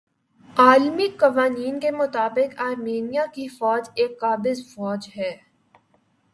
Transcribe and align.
عالمی 0.55 1.07
قوانین 1.19 1.79
کے 1.79 1.91
مطابق 1.91 2.59
آرمینیا 2.61 3.25
کی 3.33 3.47
فوج 3.57 3.89
ایک 3.95 4.19
قابض 4.21 4.65
فوج 4.73 5.09
ھے 5.17 5.31